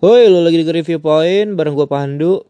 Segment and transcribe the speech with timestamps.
[0.00, 2.40] Woi, lo lagi di review point bareng gue Pandu.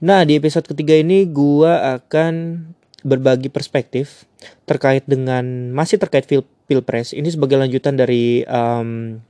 [0.00, 2.64] Nah, di episode ketiga ini gue akan
[3.04, 4.24] berbagi perspektif
[4.64, 5.44] terkait dengan
[5.76, 7.12] masih terkait pil pilpres.
[7.12, 9.20] Ini sebagai lanjutan dari um,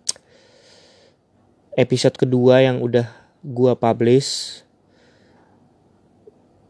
[1.75, 3.11] episode kedua yang udah
[3.43, 4.63] gue publish.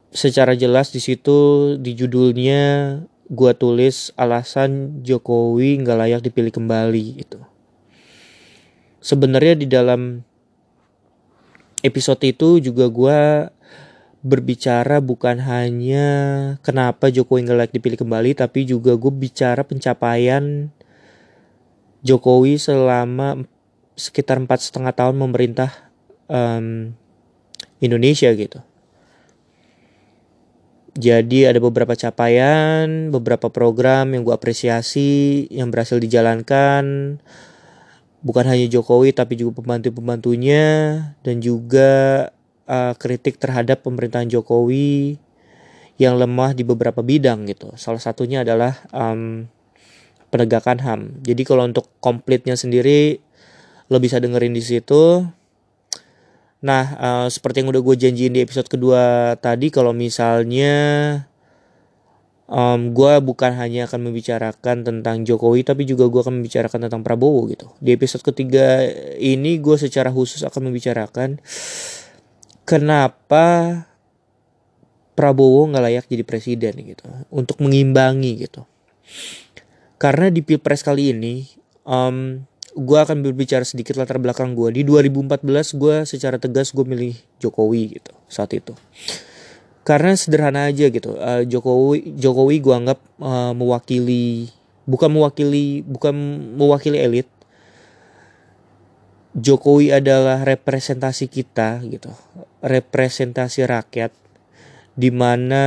[0.08, 2.96] Secara jelas di situ di judulnya
[3.28, 7.44] gue tulis alasan Jokowi nggak layak dipilih kembali gitu.
[9.04, 10.24] Sebenarnya di dalam
[11.82, 13.20] episode itu juga gue
[14.18, 16.06] berbicara bukan hanya
[16.66, 20.74] kenapa Jokowi layak dipilih kembali, tapi juga gue bicara pencapaian
[22.02, 23.46] Jokowi selama
[23.98, 25.70] sekitar empat setengah tahun memerintah
[26.30, 26.94] um,
[27.82, 28.62] Indonesia gitu.
[30.98, 37.18] Jadi ada beberapa capaian, beberapa program yang gue apresiasi yang berhasil dijalankan
[38.22, 40.64] bukan hanya Jokowi tapi juga pembantu-pembantunya
[41.22, 41.90] dan juga
[42.66, 45.18] uh, kritik terhadap pemerintahan Jokowi
[45.98, 47.74] yang lemah di beberapa bidang gitu.
[47.74, 49.50] Salah satunya adalah um,
[50.30, 51.00] penegakan HAM.
[51.26, 53.18] Jadi kalau untuk komplitnya sendiri
[53.90, 55.26] lo bisa dengerin di situ.
[56.58, 60.74] Nah, uh, seperti yang udah gue janjiin di episode kedua tadi, kalau misalnya
[62.48, 67.46] um, gue bukan hanya akan membicarakan tentang Jokowi tapi juga gue akan membicarakan tentang Prabowo
[67.52, 67.70] gitu.
[67.78, 68.82] Di episode ketiga
[69.20, 71.38] ini gue secara khusus akan membicarakan
[72.64, 73.46] kenapa
[75.14, 77.04] Prabowo nggak layak jadi presiden gitu.
[77.30, 78.64] Untuk mengimbangi gitu.
[79.98, 81.46] Karena di pilpres kali ini
[81.82, 82.42] um,
[82.78, 85.42] gue akan berbicara sedikit latar belakang gue di 2014
[85.74, 88.70] gue secara tegas gue milih Jokowi gitu saat itu
[89.88, 91.16] karena sederhana aja gitu.
[91.16, 94.52] Uh, Jokowi Jokowi gue anggap uh, mewakili
[94.84, 96.12] bukan mewakili bukan
[96.60, 97.24] mewakili elit.
[99.32, 102.12] Jokowi adalah representasi kita gitu.
[102.60, 104.12] Representasi rakyat
[104.92, 105.64] di mana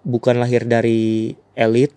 [0.00, 1.92] bukan lahir dari elit.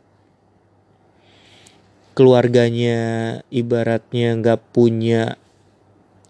[2.20, 3.00] Keluarganya
[3.48, 5.40] ibaratnya nggak punya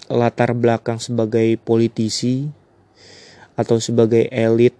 [0.06, 2.46] latar belakang sebagai politisi
[3.58, 4.78] atau sebagai elit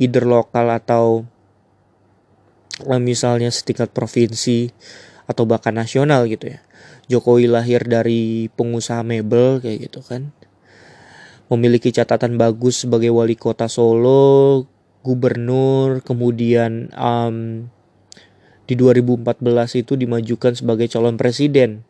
[0.00, 1.28] either lokal atau
[2.88, 4.72] eh, misalnya setingkat provinsi
[5.28, 6.64] atau bahkan nasional gitu ya.
[7.06, 10.32] Jokowi lahir dari pengusaha mebel kayak gitu kan.
[11.52, 14.66] Memiliki catatan bagus sebagai wali kota Solo,
[15.02, 17.66] gubernur, kemudian um,
[18.70, 21.82] di 2014 itu dimajukan sebagai calon presiden.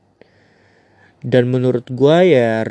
[1.21, 2.65] Dan menurut gua ya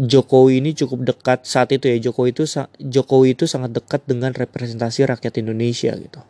[0.00, 2.48] Jokowi ini cukup dekat saat itu ya Jokowi itu
[2.80, 6.20] Jokowi itu sangat dekat dengan representasi rakyat Indonesia gitu.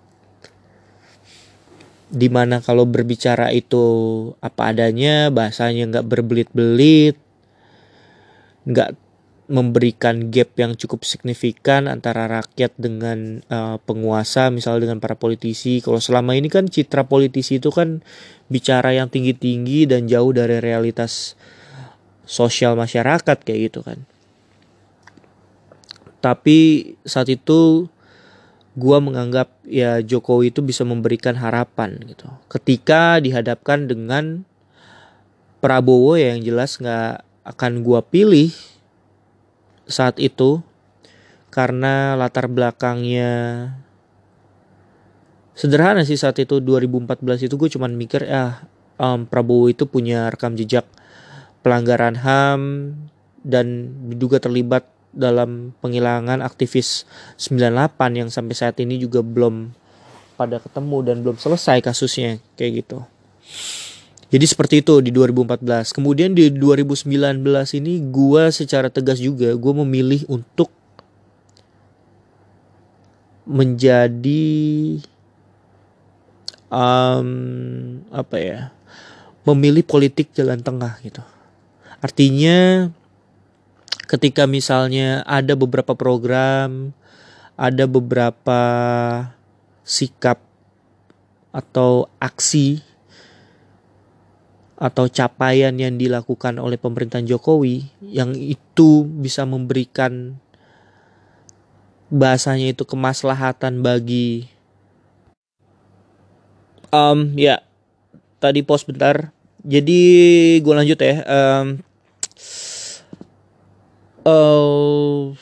[2.11, 3.87] Di mana kalau berbicara itu
[4.43, 7.15] apa adanya bahasanya nggak berbelit-belit,
[8.67, 8.99] nggak
[9.51, 15.79] memberikan gap yang cukup signifikan antara rakyat dengan uh, penguasa misalnya dengan para politisi.
[15.79, 18.03] Kalau selama ini kan citra politisi itu kan
[18.51, 21.39] bicara yang tinggi-tinggi dan jauh dari realitas
[22.31, 24.07] sosial masyarakat kayak gitu kan.
[26.23, 27.91] Tapi saat itu
[28.79, 32.31] gua menganggap ya Jokowi itu bisa memberikan harapan gitu.
[32.47, 34.47] Ketika dihadapkan dengan
[35.59, 38.55] Prabowo ya yang jelas nggak akan gua pilih
[39.91, 40.63] saat itu
[41.51, 43.75] karena latar belakangnya
[45.59, 48.65] sederhana sih saat itu 2014 itu gue cuman mikir ya
[48.97, 50.87] um, Prabowo itu punya rekam jejak
[51.61, 52.63] pelanggaran HAM
[53.45, 57.05] dan diduga terlibat dalam penghilangan aktivis
[57.37, 59.75] 98 yang sampai saat ini juga belum
[60.39, 63.05] pada ketemu dan belum selesai kasusnya kayak gitu.
[64.31, 65.91] Jadi seperti itu di 2014.
[65.91, 67.11] Kemudian di 2019
[67.83, 70.71] ini gue secara tegas juga gue memilih untuk
[73.51, 74.47] menjadi
[76.71, 77.29] um,
[78.15, 78.61] apa ya
[79.43, 81.19] memilih politik jalan tengah gitu
[82.01, 82.89] Artinya
[84.09, 86.97] ketika misalnya ada beberapa program,
[87.61, 88.61] ada beberapa
[89.85, 90.41] sikap
[91.53, 92.81] atau aksi
[94.81, 100.41] atau capaian yang dilakukan oleh pemerintahan Jokowi yang itu bisa memberikan
[102.09, 104.49] bahasanya itu kemaslahatan bagi
[106.91, 107.61] um ya
[108.41, 109.37] tadi pos bentar.
[109.61, 110.01] Jadi
[110.65, 111.85] gue lanjut ya um,
[114.25, 115.33] uh,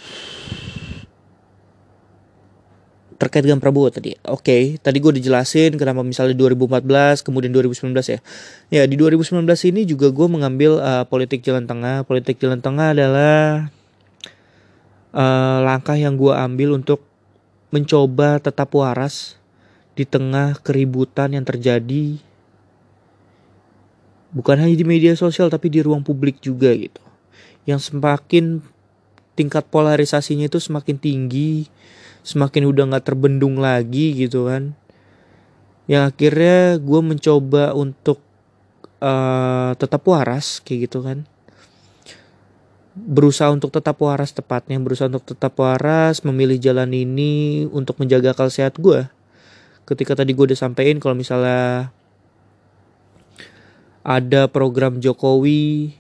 [3.19, 4.15] terkait dengan Prabowo tadi.
[4.23, 8.19] Oke, okay, tadi gue udah jelasin kenapa misalnya 2014 kemudian 2019 ya.
[8.71, 9.43] Ya di 2019
[9.75, 12.07] ini juga gue mengambil uh, politik jalan tengah.
[12.07, 13.69] Politik jalan tengah adalah
[15.11, 17.03] uh, langkah yang gue ambil untuk
[17.75, 19.37] mencoba tetap waras
[19.99, 22.23] di tengah keributan yang terjadi
[24.31, 27.08] bukan hanya di media sosial tapi di ruang publik juga gitu.
[27.69, 28.65] Yang semakin
[29.37, 31.69] tingkat polarisasinya itu semakin tinggi
[32.27, 34.77] semakin udah nggak terbendung lagi gitu kan.
[35.89, 38.21] Yang akhirnya gue mencoba untuk
[39.01, 41.25] uh, tetap waras kayak gitu kan.
[42.99, 48.51] Berusaha untuk tetap waras tepatnya berusaha untuk tetap waras memilih jalan ini untuk menjaga akal
[48.51, 49.07] sehat gue
[49.89, 51.89] ketika tadi gue udah sampein kalau misalnya
[54.05, 55.97] ada program Jokowi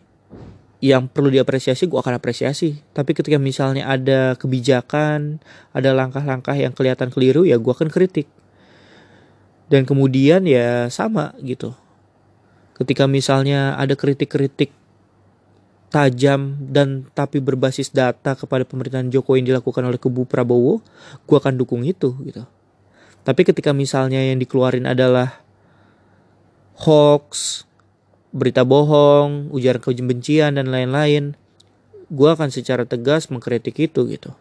[0.78, 2.78] yang perlu diapresiasi gue akan apresiasi.
[2.94, 5.42] Tapi ketika misalnya ada kebijakan
[5.74, 8.30] ada langkah-langkah yang kelihatan keliru ya gue akan kritik.
[9.68, 11.74] Dan kemudian ya sama gitu.
[12.78, 14.70] Ketika misalnya ada kritik-kritik
[15.88, 20.84] tajam dan tapi berbasis data kepada pemerintahan Jokowi yang dilakukan oleh kubu Prabowo
[21.24, 22.44] gue akan dukung itu gitu.
[23.26, 25.42] Tapi ketika misalnya yang dikeluarin adalah
[26.80, 27.66] hoax
[28.30, 31.36] berita bohong, ujaran kebencian dan lain-lain,
[32.08, 34.32] gue akan secara tegas mengkritik itu gitu.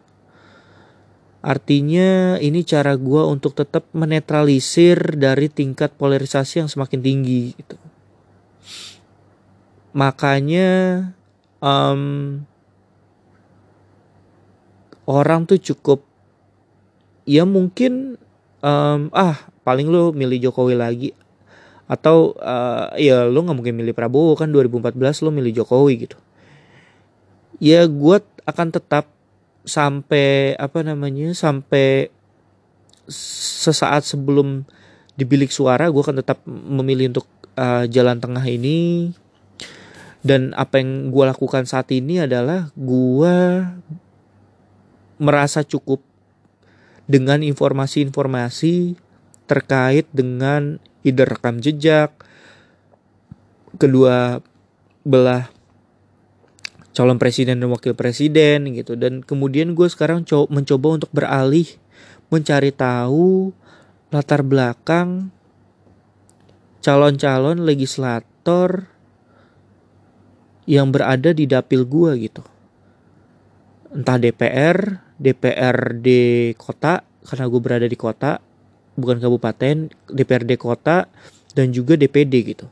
[1.38, 7.78] Artinya ini cara gue untuk tetap menetralisir dari tingkat polarisasi yang semakin tinggi gitu.
[9.94, 10.68] Makanya
[11.62, 12.42] um,
[15.08, 16.04] orang tuh cukup
[17.24, 18.20] ya mungkin
[18.60, 21.10] um, ah paling lo milih Jokowi lagi
[21.88, 26.20] atau uh, ya lo nggak mungkin milih Prabowo kan 2014 lo milih Jokowi gitu.
[27.58, 29.08] Ya gue akan tetap
[29.64, 32.12] sampai apa namanya sampai
[33.08, 34.68] sesaat sebelum
[35.16, 37.26] di bilik suara gue akan tetap memilih untuk
[37.56, 39.10] uh, jalan tengah ini.
[40.18, 43.64] Dan apa yang gue lakukan saat ini adalah gue
[45.18, 46.04] merasa cukup
[47.08, 48.98] dengan informasi-informasi
[49.48, 50.76] terkait dengan
[51.08, 52.12] ide rekam jejak.
[53.76, 54.40] Kedua
[55.04, 55.48] belah
[56.92, 58.98] calon presiden dan wakil presiden gitu.
[58.98, 61.68] Dan kemudian gue sekarang co mencoba untuk beralih
[62.28, 63.54] mencari tahu
[64.10, 65.30] latar belakang
[66.82, 68.88] calon-calon legislator
[70.68, 72.42] yang berada di dapil gue gitu.
[73.92, 76.08] Entah DPR DPRD
[76.54, 78.38] kota karena gue berada di kota
[78.98, 81.06] bukan kabupaten, DPRD kota
[81.54, 82.66] dan juga DPD gitu.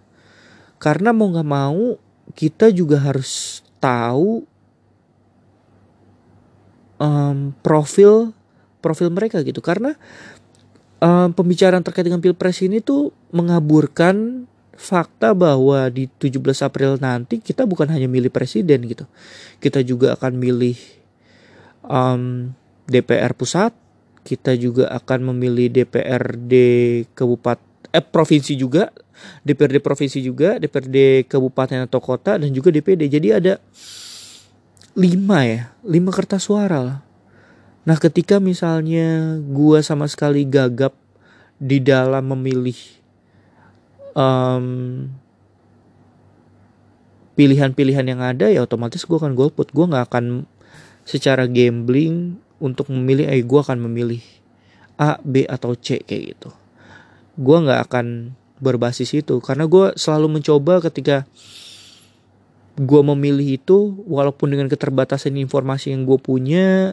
[0.83, 1.97] Karena mau nggak mau
[2.35, 4.43] kita juga harus tahu
[6.99, 8.35] um, profil
[8.83, 9.95] profil mereka gitu karena
[11.01, 14.47] um, pembicaraan terkait dengan pilpres ini tuh mengaburkan
[14.77, 19.09] fakta bahwa di 17 April nanti kita bukan hanya milih presiden gitu
[19.59, 20.77] kita juga akan milih
[21.89, 22.53] um,
[22.85, 23.73] DPR pusat
[24.27, 26.53] kita juga akan memilih DPRD
[27.15, 27.63] kabupaten
[27.95, 28.91] eh provinsi juga,
[29.47, 33.07] DPRD provinsi juga, DPRD kabupaten atau kota dan juga DPD.
[33.07, 33.55] Jadi ada
[34.99, 36.99] lima ya, lima kertas suara lah.
[37.87, 40.93] Nah ketika misalnya gua sama sekali gagap
[41.57, 42.77] di dalam memilih
[44.13, 44.67] um,
[47.37, 50.49] pilihan-pilihan yang ada ya otomatis gue akan golput gue nggak akan
[51.05, 54.23] secara gambling untuk memilih eh gue akan memilih
[54.97, 56.51] A, B atau C kayak gitu.
[57.37, 61.29] Gue nggak akan berbasis itu karena gue selalu mencoba ketika
[62.77, 66.93] gue memilih itu walaupun dengan keterbatasan informasi yang gue punya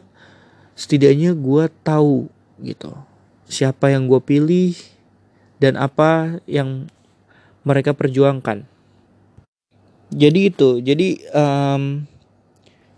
[0.76, 2.28] setidaknya gue tahu
[2.60, 2.92] gitu
[3.48, 4.72] siapa yang gue pilih
[5.60, 6.88] dan apa yang
[7.64, 8.64] mereka perjuangkan
[10.12, 12.04] jadi itu jadi um,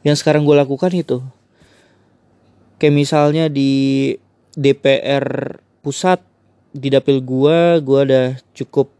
[0.07, 1.23] yang sekarang gue lakukan itu
[2.77, 4.13] kayak misalnya di
[4.57, 6.21] DPR pusat
[6.77, 8.93] di dapil gua gua ada cukup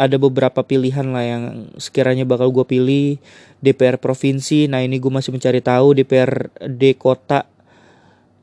[0.00, 1.44] ada beberapa pilihan lah yang
[1.76, 3.20] sekiranya bakal gua pilih.
[3.60, 5.92] DPR provinsi nah ini gua masih mencari tahu.
[5.92, 7.44] DPRD kota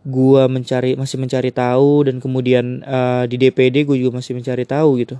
[0.06, 2.06] gua mencari masih mencari tahu.
[2.06, 5.18] Dan kemudian uh, di DPD gue juga masih mencari tahu gitu.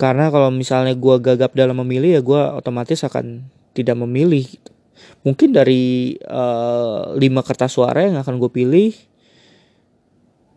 [0.00, 3.44] Karena kalau misalnya gua gagap dalam memilih ya gua otomatis akan
[3.76, 4.79] tidak memilih gitu
[5.20, 8.92] mungkin dari uh, lima kertas suara yang akan gue pilih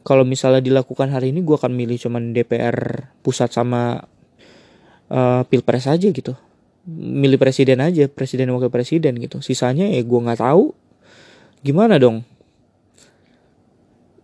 [0.04, 4.04] kalau misalnya dilakukan hari ini gue akan milih cuman DPR pusat sama
[5.08, 6.36] uh, pilpres aja gitu.
[6.88, 9.40] Milih presiden aja presiden wakil presiden gitu.
[9.40, 10.76] Sisanya ya gue nggak tahu
[11.64, 12.28] gimana dong?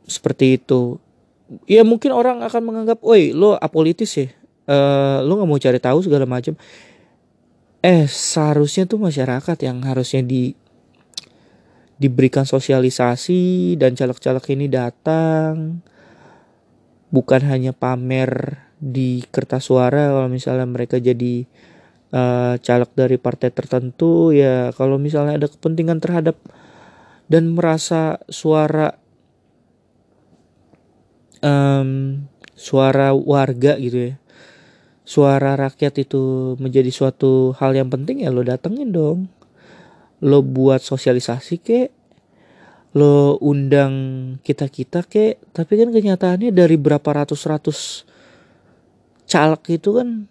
[0.03, 0.99] Seperti itu.
[1.63, 4.27] Ya mungkin orang akan menganggap woi lo apolitis ya
[4.69, 6.53] uh, lo nggak mau cari tahu segala macam
[7.79, 10.51] eh seharusnya tuh masyarakat yang harusnya di
[11.99, 15.83] diberikan sosialisasi dan caleg-caleg ini datang.
[17.11, 21.43] Bukan hanya pamer di kertas suara kalau misalnya mereka jadi
[22.15, 26.39] uh, caleg dari partai tertentu ya kalau misalnya ada kepentingan terhadap
[27.27, 28.95] dan merasa suara
[31.43, 32.23] um,
[32.55, 34.15] suara warga gitu ya
[35.09, 39.25] suara rakyat itu menjadi suatu hal yang penting ya lo datengin dong.
[40.21, 41.89] Lo buat sosialisasi kek
[42.93, 43.93] lo undang
[44.45, 47.79] kita kita kek tapi kan kenyataannya dari berapa ratus ratus
[49.29, 50.25] caleg itu kan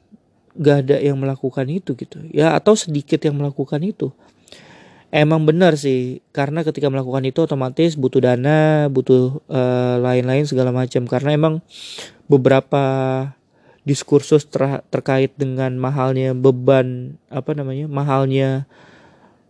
[0.59, 2.23] gak ada yang melakukan itu gitu.
[2.31, 4.15] Ya atau sedikit yang melakukan itu.
[5.11, 11.03] Emang benar sih karena ketika melakukan itu otomatis butuh dana butuh uh, lain-lain segala macam.
[11.11, 11.65] Karena emang
[12.31, 12.85] beberapa
[13.87, 18.69] diskursus ter terkait dengan mahalnya beban apa namanya mahalnya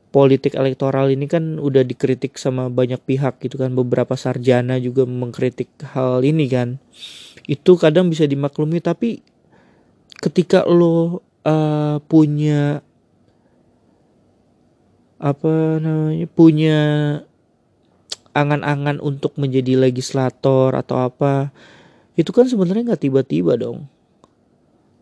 [0.08, 3.76] politik elektoral ini kan udah dikritik sama banyak pihak gitu kan.
[3.76, 6.80] Beberapa sarjana juga mengkritik hal ini kan.
[7.44, 9.20] Itu kadang bisa dimaklumi tapi
[10.18, 12.82] ketika lo uh, punya
[15.18, 16.80] apa namanya punya
[18.38, 21.50] angan-angan untuk menjadi legislator atau apa
[22.14, 23.90] itu kan sebenarnya nggak tiba-tiba dong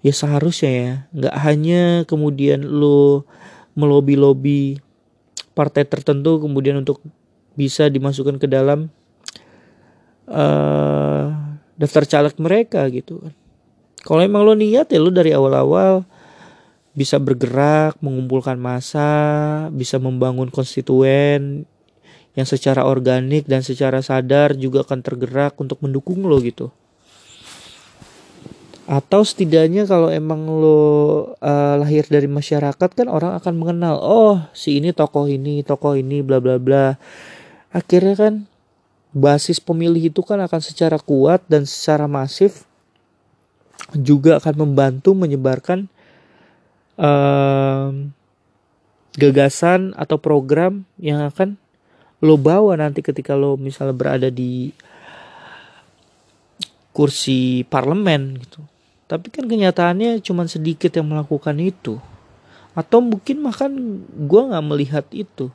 [0.07, 3.27] ya seharusnya ya nggak hanya kemudian lo
[3.75, 4.79] melobi-lobi
[5.59, 7.03] partai tertentu kemudian untuk
[7.59, 8.87] bisa dimasukkan ke dalam
[10.31, 11.35] uh,
[11.75, 13.35] daftar caleg mereka gitu kan.
[14.07, 16.07] Kalau emang lo niat ya lo dari awal-awal
[16.95, 21.67] bisa bergerak, mengumpulkan massa, bisa membangun konstituen
[22.39, 26.71] yang secara organik dan secara sadar juga akan tergerak untuk mendukung lo gitu
[28.87, 30.79] atau setidaknya kalau emang lo
[31.43, 36.23] uh, lahir dari masyarakat kan orang akan mengenal oh si ini tokoh ini tokoh ini
[36.23, 36.95] bla bla bla.
[37.75, 38.35] Akhirnya kan
[39.11, 42.63] basis pemilih itu kan akan secara kuat dan secara masif
[43.99, 45.91] juga akan membantu menyebarkan
[46.95, 47.91] uh,
[49.19, 51.59] gagasan atau program yang akan
[52.23, 54.71] lo bawa nanti ketika lo misalnya berada di
[56.95, 58.76] kursi parlemen gitu
[59.07, 62.03] tapi kan kenyataannya cuma sedikit yang melakukan itu.
[62.75, 65.55] Atau mungkin makan gue nggak melihat itu.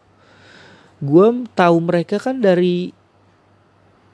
[1.04, 2.96] Gue tahu mereka kan dari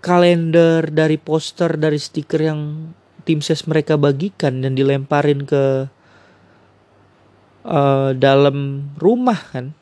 [0.02, 2.92] kalender, dari poster, dari stiker yang
[3.30, 5.86] tim ses mereka bagikan dan dilemparin ke
[7.62, 9.78] uh, dalam rumah kan.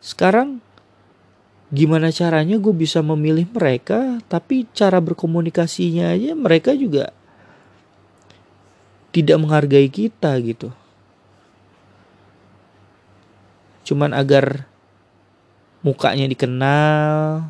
[0.00, 0.64] Sekarang
[1.68, 7.10] gimana caranya gue bisa memilih mereka tapi cara berkomunikasinya aja mereka juga
[9.16, 10.68] tidak menghargai kita gitu.
[13.88, 14.68] Cuman agar
[15.80, 17.48] mukanya dikenal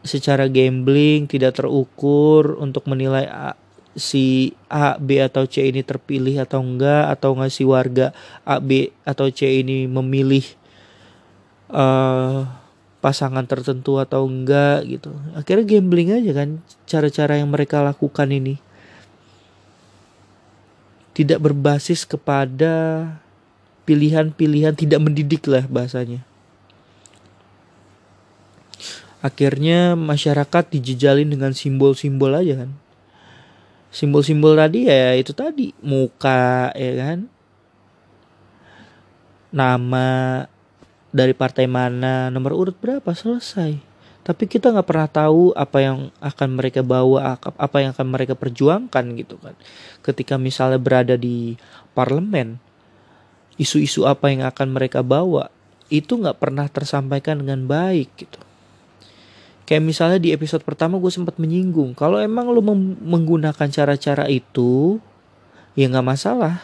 [0.00, 3.52] secara gambling tidak terukur untuk menilai A,
[3.92, 8.16] si A, B atau C ini terpilih atau enggak atau enggak si warga
[8.48, 10.48] A, B atau C ini memilih
[11.68, 12.48] uh,
[13.04, 15.12] pasangan tertentu atau enggak gitu.
[15.36, 18.71] Akhirnya gambling aja kan cara-cara yang mereka lakukan ini
[21.12, 23.04] tidak berbasis kepada
[23.84, 26.24] pilihan-pilihan tidak mendidik lah bahasanya.
[29.22, 32.70] Akhirnya masyarakat dijejalin dengan simbol-simbol aja kan.
[33.92, 37.28] Simbol-simbol tadi ya itu tadi muka ya kan.
[39.52, 40.06] Nama
[41.12, 43.91] dari partai mana, nomor urut berapa selesai
[44.22, 49.18] tapi kita nggak pernah tahu apa yang akan mereka bawa apa yang akan mereka perjuangkan
[49.18, 49.58] gitu kan.
[49.98, 51.58] Ketika misalnya berada di
[51.90, 52.62] parlemen
[53.58, 55.50] isu-isu apa yang akan mereka bawa
[55.90, 58.38] itu nggak pernah tersampaikan dengan baik gitu.
[59.66, 62.62] Kayak misalnya di episode pertama gue sempat menyinggung kalau emang lo
[63.02, 65.02] menggunakan cara-cara itu
[65.74, 66.62] ya nggak masalah.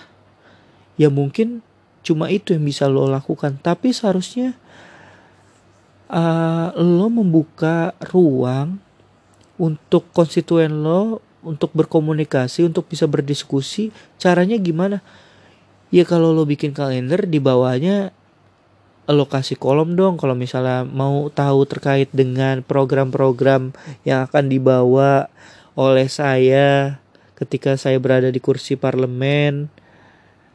[0.95, 1.67] Ya mungkin
[2.07, 3.59] cuma itu yang bisa lo lakukan.
[3.59, 4.55] Tapi seharusnya
[6.09, 8.81] uh, lo membuka ruang
[9.61, 15.01] untuk konstituen lo untuk berkomunikasi untuk bisa berdiskusi caranya gimana?
[15.89, 18.13] Ya kalau lo bikin kalender di bawahnya
[19.09, 20.21] lokasi kolom dong.
[20.21, 23.73] Kalau misalnya mau tahu terkait dengan program-program
[24.05, 25.33] yang akan dibawa
[25.79, 27.01] oleh saya
[27.39, 29.71] ketika saya berada di kursi parlemen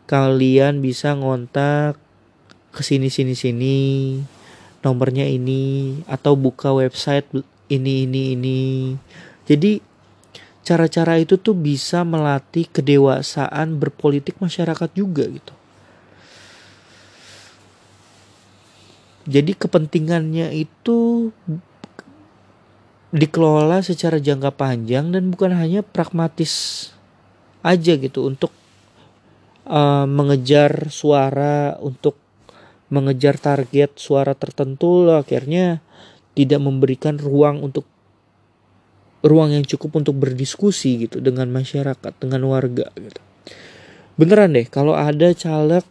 [0.04, 1.96] kalian bisa ngontak
[2.76, 3.80] ke sini sini sini
[4.84, 7.26] nomornya ini atau buka website
[7.72, 8.62] ini ini ini.
[9.48, 9.80] Jadi
[10.64, 15.54] cara-cara itu tuh bisa melatih kedewasaan berpolitik masyarakat juga gitu.
[19.24, 21.32] Jadi kepentingannya itu
[23.14, 26.90] dikelola secara jangka panjang dan bukan hanya pragmatis
[27.64, 28.52] aja gitu untuk
[29.70, 32.20] uh, mengejar suara untuk
[32.94, 35.82] mengejar target suara tertentu lo akhirnya
[36.38, 37.90] tidak memberikan ruang untuk
[39.26, 43.22] ruang yang cukup untuk berdiskusi gitu dengan masyarakat dengan warga gitu.
[44.14, 45.82] Beneran deh kalau ada caleg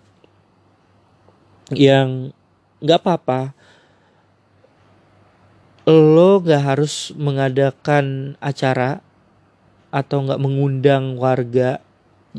[1.74, 2.30] yang
[2.78, 3.56] nggak apa-apa
[5.88, 9.02] lo gak harus mengadakan acara
[9.90, 11.82] atau nggak mengundang warga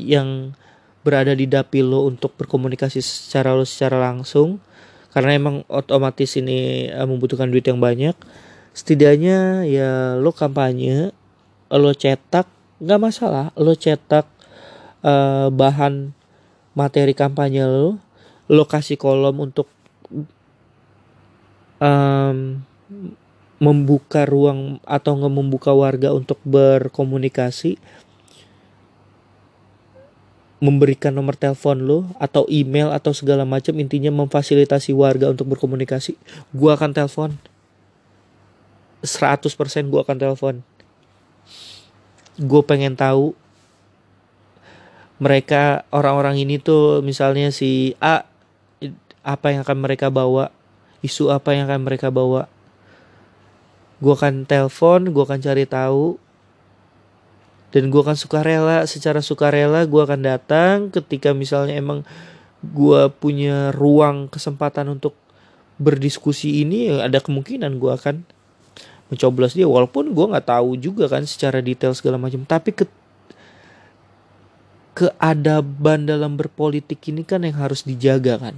[0.00, 0.56] yang
[1.04, 4.58] berada di dapil lo untuk berkomunikasi secara lo secara langsung.
[5.12, 8.16] Karena emang otomatis ini uh, membutuhkan duit yang banyak.
[8.74, 11.14] Setidaknya ya lo kampanye
[11.70, 12.50] lo cetak
[12.82, 13.54] nggak masalah.
[13.54, 14.26] Lo cetak
[15.06, 16.10] uh, bahan
[16.74, 18.00] materi kampanye lo
[18.50, 19.70] lo kasih kolom untuk
[21.78, 22.60] um,
[23.62, 27.78] membuka ruang atau nggak membuka warga untuk berkomunikasi
[30.64, 36.16] memberikan nomor telepon lo atau email atau segala macam intinya memfasilitasi warga untuk berkomunikasi
[36.56, 37.36] gua akan telepon.
[39.04, 40.54] 100% gua akan telepon.
[42.40, 43.36] Gue pengen tahu
[45.22, 48.26] mereka orang-orang ini tuh misalnya si A
[49.22, 50.50] apa yang akan mereka bawa
[51.04, 52.48] isu apa yang akan mereka bawa.
[54.00, 56.18] Gue akan telepon gue akan cari tahu
[57.74, 62.06] dan gue akan suka rela secara sukarela gue akan datang ketika misalnya emang
[62.62, 65.18] gue punya ruang kesempatan untuk
[65.82, 68.22] berdiskusi ini ya ada kemungkinan gue akan
[69.12, 72.42] mencoblos dia walaupun gue nggak tahu juga kan secara detail segala macam.
[72.42, 72.84] Tapi ke
[74.94, 78.56] keadaban dalam berpolitik ini kan yang harus dijaga kan.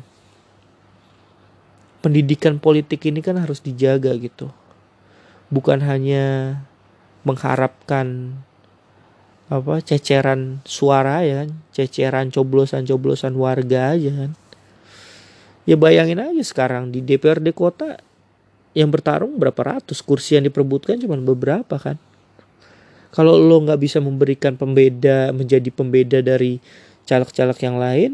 [2.04, 4.52] Pendidikan politik ini kan harus dijaga gitu.
[5.48, 6.61] Bukan hanya
[7.26, 8.38] mengharapkan
[9.46, 11.50] apa ceceran suara ya kan.
[11.70, 14.30] Ceceran coblosan-coblosan warga aja kan.
[15.66, 17.98] Ya bayangin aja sekarang di DPRD kota
[18.74, 20.02] yang bertarung berapa ratus?
[20.02, 21.98] Kursi yang diperebutkan cuma beberapa kan.
[23.14, 26.61] Kalau lo nggak bisa memberikan pembeda menjadi pembeda dari
[27.09, 28.11] caleg-caleg yang lain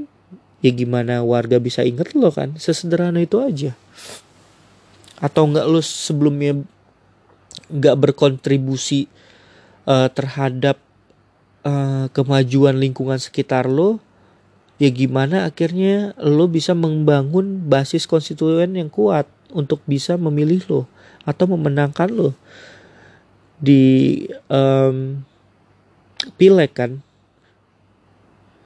[0.62, 2.55] ya gimana warga bisa inget lo kan?
[2.57, 3.75] Sesederhana itu aja.
[5.18, 6.62] Atau nggak lo sebelumnya
[7.73, 9.11] nggak berkontribusi
[9.88, 10.79] uh, terhadap
[11.66, 13.98] uh, kemajuan lingkungan sekitar lo
[14.83, 20.83] ya gimana akhirnya lo bisa membangun basis konstituen yang kuat untuk bisa memilih lo
[21.22, 22.35] atau memenangkan lo
[23.62, 25.22] di um,
[26.35, 26.98] pileg kan?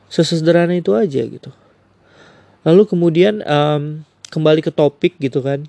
[0.09, 1.53] Sesederhana itu aja gitu.
[2.65, 5.69] Lalu kemudian um, kembali ke topik gitu kan.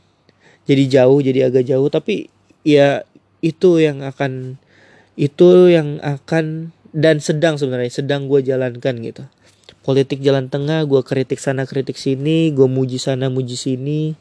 [0.64, 2.32] Jadi jauh jadi agak jauh tapi
[2.64, 3.04] ya
[3.44, 4.60] itu yang akan
[5.18, 9.22] itu yang akan dan sedang sebenarnya sedang gue jalankan gitu.
[9.86, 14.18] Politik jalan tengah gue kritik sana kritik sini gue muji sana muji sini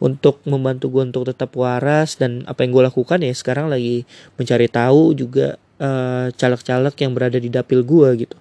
[0.00, 4.08] untuk membantu gue untuk tetap waras dan apa yang gue lakukan ya sekarang lagi
[4.40, 8.36] mencari tahu juga uh, caleg-caleg yang berada di dapil gue gitu.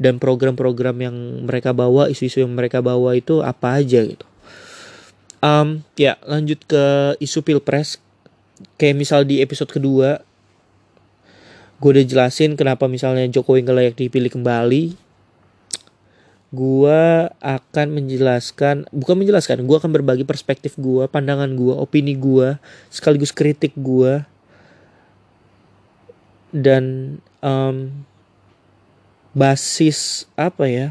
[0.00, 4.24] Dan program-program yang mereka bawa isu-isu yang mereka bawa itu apa aja gitu.
[5.44, 8.00] Um, ya lanjut ke isu pilpres.
[8.80, 10.24] Kayak misal di episode kedua
[11.82, 14.94] gue udah jelasin kenapa misalnya Jokowi nggak layak dipilih kembali.
[16.54, 17.02] Gue
[17.42, 22.54] akan menjelaskan bukan menjelaskan gue akan berbagi perspektif gue pandangan gue opini gue
[22.86, 24.22] sekaligus kritik gue
[26.52, 28.04] dan um,
[29.32, 30.86] basis apa ya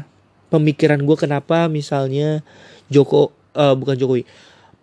[0.50, 2.42] pemikiran gue kenapa misalnya
[2.90, 4.26] Joko uh, bukan Jokowi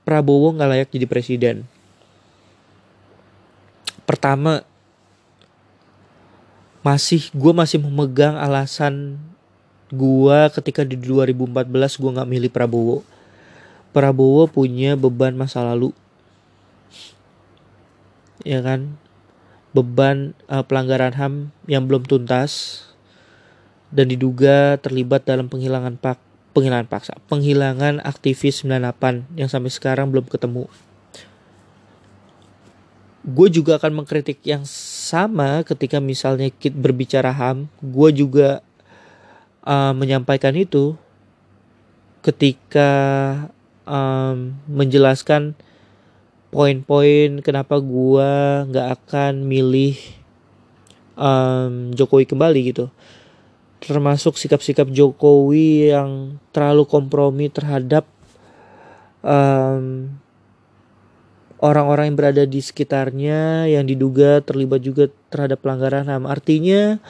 [0.07, 1.69] Prabowo nggak layak jadi presiden.
[4.07, 4.65] Pertama
[6.89, 9.21] masih gue masih memegang alasan
[9.93, 11.69] gue ketika di 2014
[12.01, 13.05] gue nggak milih Prabowo.
[13.93, 15.93] Prabowo punya beban masa lalu.
[18.41, 18.97] Ya kan?
[19.69, 22.81] Beban uh, pelanggaran HAM yang belum tuntas
[23.93, 26.17] dan diduga terlibat dalam penghilangan pak
[26.57, 30.65] penghilangan paksa penghilangan aktivis 98 yang sampai sekarang belum ketemu.
[33.29, 34.65] Gue juga akan mengkritik yang
[35.09, 38.61] sama ketika misalnya kita berbicara ham gue juga
[39.65, 40.93] uh, menyampaikan itu
[42.21, 42.91] ketika
[43.89, 45.57] um, menjelaskan
[46.49, 49.97] poin-poin kenapa gua nggak akan milih
[51.17, 52.89] um, Jokowi kembali gitu.
[53.79, 58.03] Termasuk sikap-sikap Jokowi yang terlalu kompromi terhadap
[59.23, 60.11] um,
[61.59, 66.23] orang-orang yang berada di sekitarnya yang diduga terlibat juga terhadap pelanggaran HAM.
[66.25, 67.03] Artinya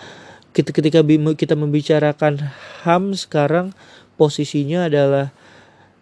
[0.53, 1.05] ketika
[1.38, 2.49] kita membicarakan
[2.81, 3.77] HAM sekarang
[4.17, 5.31] posisinya adalah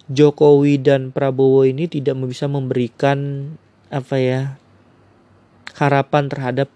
[0.08, 3.52] Jokowi dan Prabowo ini tidak bisa memberikan
[3.92, 4.42] apa ya
[5.76, 6.72] harapan terhadap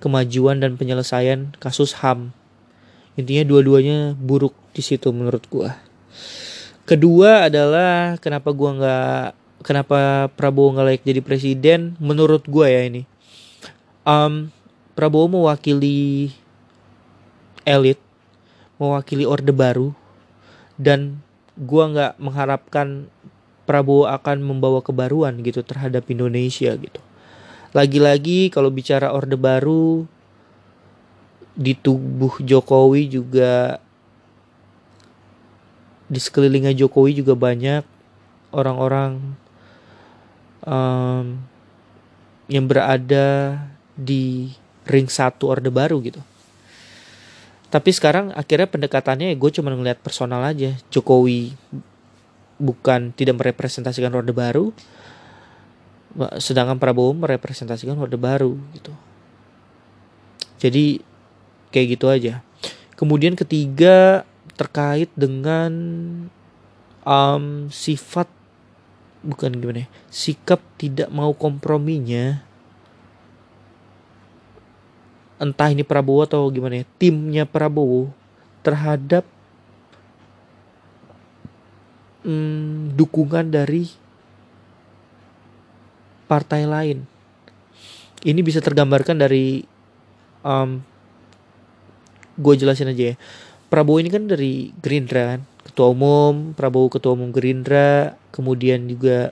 [0.00, 2.32] kemajuan dan penyelesaian kasus HAM.
[3.20, 5.76] Intinya dua-duanya buruk di situ menurut gua.
[6.88, 13.08] Kedua adalah kenapa gua nggak kenapa Prabowo nggak layak jadi presiden menurut gua ya ini.
[14.04, 14.52] Um,
[14.92, 16.30] Prabowo mewakili
[17.64, 17.98] elit,
[18.76, 19.96] mewakili orde baru
[20.76, 21.18] dan
[21.56, 23.08] gua nggak mengharapkan
[23.64, 27.00] Prabowo akan membawa kebaruan gitu terhadap Indonesia gitu.
[27.72, 30.04] Lagi-lagi kalau bicara orde baru
[31.56, 33.80] di tubuh Jokowi juga
[36.04, 37.82] di sekelilingnya Jokowi juga banyak
[38.52, 39.34] orang-orang
[40.64, 41.38] um,
[42.50, 43.60] yang berada
[43.94, 44.52] di
[44.84, 46.20] ring satu orde baru gitu.
[47.72, 50.78] Tapi sekarang akhirnya pendekatannya ya gue cuma ngeliat personal aja.
[50.94, 51.58] Jokowi
[52.54, 54.70] bukan tidak merepresentasikan Orde Baru,
[56.38, 58.94] sedangkan Prabowo merepresentasikan Orde Baru gitu.
[60.62, 61.02] Jadi
[61.74, 62.46] kayak gitu aja.
[62.94, 64.22] Kemudian ketiga
[64.54, 65.72] terkait dengan
[67.02, 68.30] um, sifat
[69.24, 72.44] bukan gimana ya, sikap tidak mau komprominya
[75.40, 78.12] entah ini Prabowo atau gimana ya timnya Prabowo
[78.64, 79.26] terhadap
[82.24, 83.90] hmm, dukungan dari
[86.24, 87.04] partai lain.
[88.24, 89.60] Ini bisa tergambarkan dari
[90.40, 90.80] um,
[92.40, 93.16] gue jelasin aja ya.
[93.68, 99.30] Prabowo ini kan dari Gerindra kan ketua umum Prabowo ketua umum Gerindra kemudian juga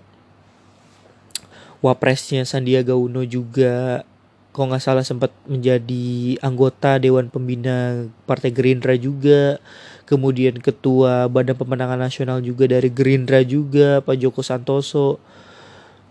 [1.82, 4.06] wapresnya Sandiaga Uno juga
[4.52, 9.58] kalau nggak salah sempat menjadi anggota Dewan Pembina Partai Gerindra juga.
[10.04, 15.16] Kemudian ketua Badan Pemenangan Nasional juga dari Gerindra juga Pak Joko Santoso.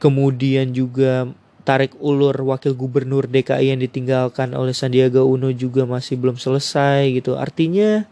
[0.02, 1.30] Kemudian juga
[1.62, 7.38] tarik ulur wakil gubernur DKI yang ditinggalkan oleh Sandiaga Uno juga masih belum selesai gitu.
[7.38, 8.10] Artinya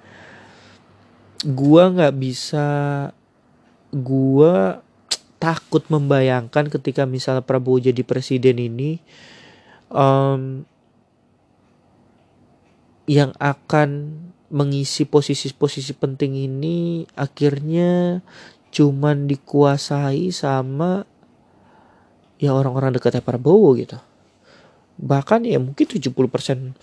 [1.41, 2.67] gua nggak bisa
[3.93, 4.83] gua
[5.39, 8.99] takut membayangkan ketika misalnya Prabowo jadi presiden ini
[9.87, 10.67] um,
[13.09, 18.21] yang akan mengisi posisi-posisi penting ini akhirnya
[18.69, 21.05] cuman dikuasai sama
[22.37, 23.97] ya orang-orang dekatnya Prabowo gitu.
[24.99, 26.75] Bahkan ya mungkin 70%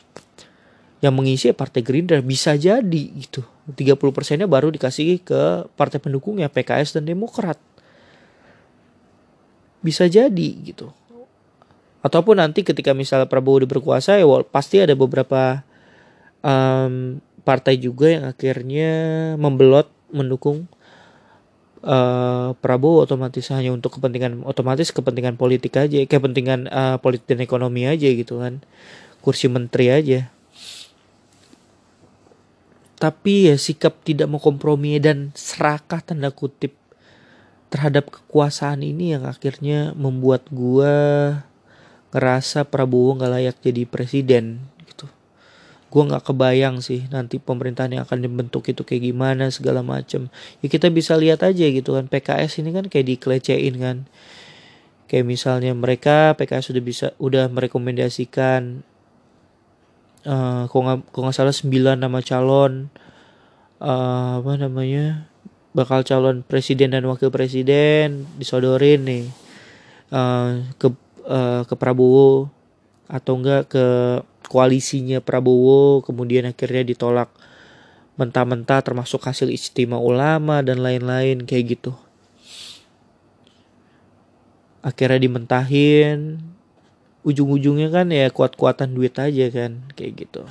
[1.05, 3.45] yang mengisi ya Partai Gerindra bisa jadi gitu.
[3.75, 7.59] 30 persennya baru dikasih ke partai pendukungnya PKS dan Demokrat.
[9.83, 10.95] Bisa jadi gitu.
[12.07, 15.67] Ataupun nanti ketika misalnya Prabowo udah berkuasa ya pasti ada beberapa
[16.47, 18.91] um, partai juga yang akhirnya
[19.35, 20.71] membelot mendukung
[21.83, 23.03] uh, Prabowo.
[23.03, 28.39] Otomatis hanya untuk kepentingan otomatis kepentingan politik aja kepentingan uh, politik dan ekonomi aja gitu
[28.39, 28.63] kan.
[29.27, 30.31] Kursi menteri aja
[32.97, 36.73] tapi ya sikap tidak mau kompromi dan serakah tanda kutip
[37.69, 40.95] terhadap kekuasaan ini yang akhirnya membuat gua
[42.17, 45.05] ngerasa Prabowo nggak layak jadi presiden gitu.
[45.93, 50.33] Gue nggak kebayang sih nanti pemerintahan yang akan dibentuk itu kayak gimana segala macem.
[50.65, 53.97] Ya kita bisa lihat aja gitu kan PKS ini kan kayak dikelecehin kan.
[55.13, 58.81] Kayak misalnya mereka PKS sudah bisa udah merekomendasikan
[60.27, 62.91] uh, kok nggak nggak salah 9 nama calon
[63.79, 65.31] uh, apa namanya
[65.73, 69.25] bakal calon presiden dan wakil presiden disodorin nih.
[70.07, 70.95] Uh, ke
[71.27, 72.49] uh, ke Prabowo
[73.11, 73.87] atau enggak ke
[74.47, 77.31] koalisinya Prabowo kemudian akhirnya ditolak
[78.17, 81.93] mentah-mentah termasuk hasil istimewa ulama dan lain-lain kayak gitu.
[84.81, 86.41] Akhirnya dimentahin
[87.27, 90.47] ujung-ujungnya kan ya kuat-kuatan duit aja kan kayak gitu.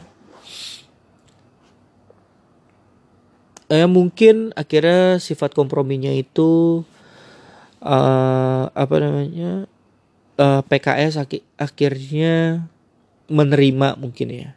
[3.71, 6.83] Eh mungkin akhirnya sifat komprominya itu
[7.79, 9.65] uh, apa namanya
[10.37, 12.67] uh, eh, PKS ak akhirnya
[13.31, 14.49] menerima mungkin ya.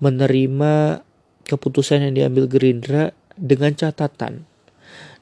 [0.00, 1.04] Menerima
[1.44, 4.48] keputusan yang diambil Gerindra dengan catatan.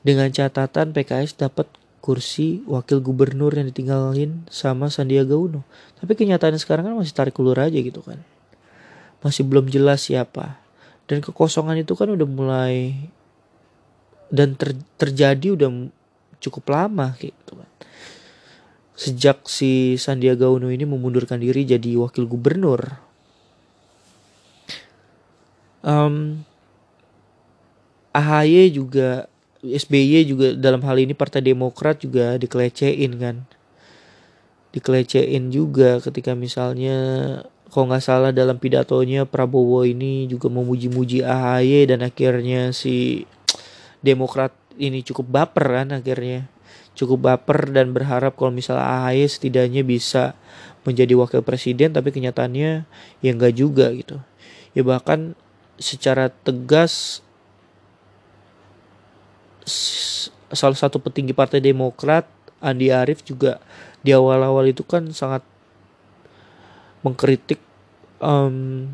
[0.07, 1.67] Dengan catatan PKS dapat
[2.07, 5.67] kursi wakil gubernur yang ditinggalin sama Sandiaga Uno.
[5.99, 8.23] Tapi kenyataannya sekarang kan masih tarik ulur aja gitu kan.
[9.27, 10.63] Masih belum jelas siapa.
[11.11, 12.95] Dan kekosongan itu kan udah mulai
[14.31, 15.91] dan ter, terjadi udah
[16.39, 17.71] cukup lama gitu kan.
[18.95, 23.03] Sejak si Sandiaga Uno ini memundurkan diri jadi wakil gubernur.
[25.83, 26.47] Um,
[28.15, 29.27] AHY juga
[29.75, 33.37] SBY juga dalam hal ini Partai Demokrat juga dikelecehin kan?
[34.71, 36.97] Dikelecehin juga ketika misalnya
[37.73, 43.27] kalau nggak salah dalam pidatonya Prabowo ini juga memuji-muji AHY dan akhirnya si
[44.05, 46.47] Demokrat ini cukup baper kan akhirnya.
[46.97, 50.39] Cukup baper dan berharap kalau misalnya AHY setidaknya bisa
[50.87, 52.87] menjadi wakil presiden tapi kenyataannya
[53.21, 54.23] ya enggak juga gitu.
[54.73, 55.35] Ya bahkan
[55.77, 57.26] secara tegas
[60.55, 62.31] salah satu petinggi Partai Demokrat
[62.63, 63.59] Andi Arief juga
[64.01, 65.43] di awal-awal itu kan sangat
[67.03, 67.59] mengkritik
[68.23, 68.87] um,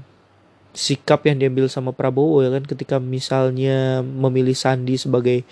[0.73, 5.45] sikap yang diambil sama Prabowo ya kan ketika misalnya memilih Sandi sebagai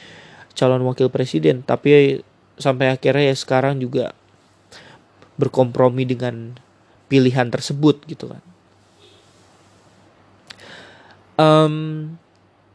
[0.56, 1.62] calon wakil presiden.
[1.62, 2.20] Tapi
[2.56, 4.16] sampai akhirnya ya sekarang juga
[5.40, 6.56] berkompromi dengan
[7.08, 8.42] pilihan tersebut gitu kan.
[11.40, 11.74] Um,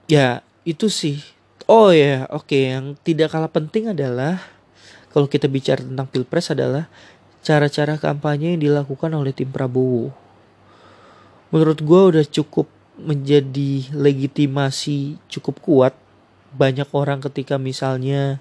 [0.09, 1.21] ya itu sih
[1.65, 2.21] Oh ya, yeah.
[2.29, 2.45] oke.
[2.45, 2.77] Okay.
[2.77, 4.37] Yang tidak kalah penting adalah
[5.09, 6.85] kalau kita bicara tentang pilpres adalah
[7.41, 10.13] cara-cara kampanye yang dilakukan oleh tim Prabowo.
[11.49, 12.69] Menurut gue udah cukup
[13.01, 15.93] menjadi legitimasi cukup kuat.
[16.53, 18.37] Banyak orang ketika misalnya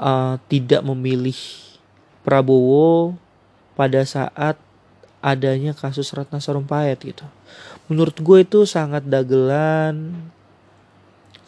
[0.00, 1.36] uh, tidak memilih
[2.24, 3.16] Prabowo
[3.76, 4.56] pada saat
[5.22, 7.26] adanya kasus Ratna Sarumpayat gitu.
[7.86, 10.30] Menurut gue itu sangat dagelan,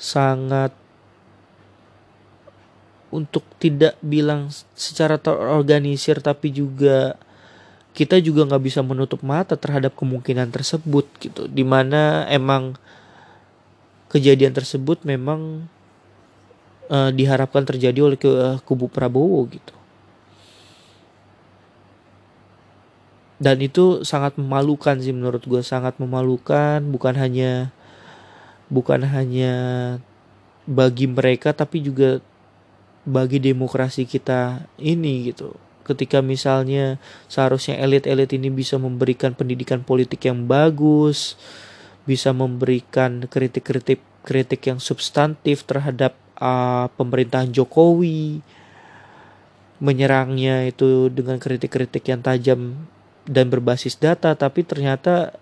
[0.01, 0.75] sangat
[3.15, 7.15] untuk tidak bilang secara terorganisir tapi juga
[7.95, 11.47] kita juga nggak bisa menutup mata terhadap kemungkinan tersebut gitu.
[11.47, 12.75] Di mana emang
[14.11, 15.71] kejadian tersebut memang
[16.91, 19.75] uh, diharapkan terjadi oleh ke, uh, kubu Prabowo gitu.
[23.39, 26.83] Dan itu sangat memalukan sih menurut gue sangat memalukan.
[26.83, 27.71] Bukan hanya
[28.73, 29.55] bukan hanya
[30.65, 32.25] bagi mereka tapi juga
[33.05, 35.53] bagi demokrasi kita ini gitu.
[35.85, 36.97] Ketika misalnya
[37.29, 41.37] seharusnya elit-elit ini bisa memberikan pendidikan politik yang bagus,
[42.09, 48.41] bisa memberikan kritik-kritik kritik yang substantif terhadap uh, pemerintahan Jokowi,
[49.85, 52.89] menyerangnya itu dengan kritik-kritik yang tajam
[53.29, 55.37] dan berbasis data, tapi ternyata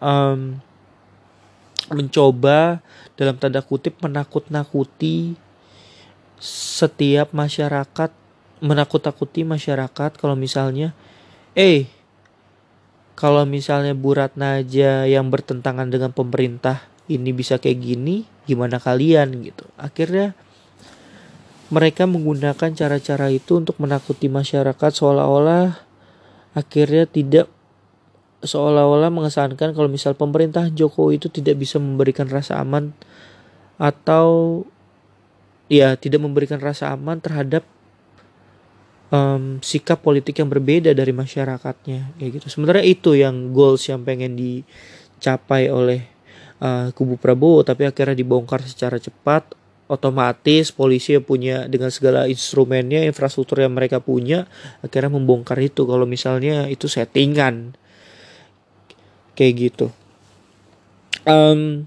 [0.00, 0.56] um,
[1.90, 2.80] mencoba
[3.18, 5.34] dalam tanda kutip menakut-nakuti
[6.38, 8.10] setiap masyarakat
[8.62, 10.94] menakut-nakuti masyarakat kalau misalnya
[11.58, 11.90] eh
[13.18, 19.42] kalau misalnya Bu Ratna aja yang bertentangan dengan pemerintah ini bisa kayak gini gimana kalian?
[19.42, 19.66] Gitu.
[19.74, 20.38] Akhirnya
[21.68, 25.82] mereka menggunakan cara-cara itu untuk menakuti masyarakat seolah-olah
[26.54, 27.50] akhirnya tidak
[28.38, 32.94] seolah-olah mengesankan kalau misal pemerintah Jokowi itu tidak bisa memberikan rasa aman
[33.78, 34.62] atau
[35.66, 37.66] ya tidak memberikan rasa aman terhadap
[39.10, 42.46] um, sikap politik yang berbeda dari masyarakatnya kayak gitu.
[42.46, 46.06] Sebenarnya itu yang goals yang pengen dicapai oleh
[46.62, 49.54] uh, kubu Prabowo tapi akhirnya dibongkar secara cepat
[49.88, 54.44] otomatis polisi yang punya dengan segala instrumennya infrastruktur yang mereka punya
[54.84, 57.72] akhirnya membongkar itu kalau misalnya itu settingan
[59.38, 59.86] kayak gitu.
[61.22, 61.86] Um,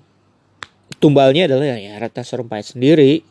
[1.03, 3.27] tumbalnya adalah ya Ratna Sarumpait sendiri.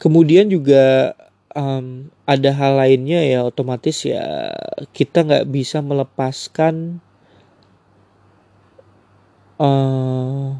[0.00, 1.12] Kemudian juga
[1.52, 4.52] um, ada hal lainnya ya otomatis ya
[4.96, 7.04] kita nggak bisa melepaskan
[9.60, 10.56] uh,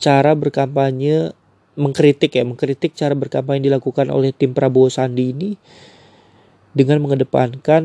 [0.00, 1.36] cara berkampanye
[1.76, 5.50] mengkritik ya mengkritik cara berkampanye dilakukan oleh tim Prabowo Sandi ini
[6.76, 7.84] dengan mengedepankan